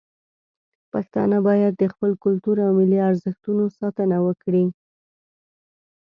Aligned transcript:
پښتانه 0.91 1.37
باید 1.47 1.73
د 1.75 1.83
خپل 1.93 2.11
کلتور 2.23 2.55
او 2.65 2.71
ملي 2.79 2.99
ارزښتونو 3.09 3.63
ساتنه 3.79 4.17
وکړي. 4.25 4.65